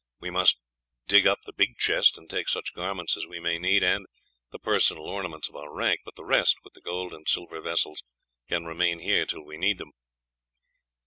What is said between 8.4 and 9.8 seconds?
can remain here till we need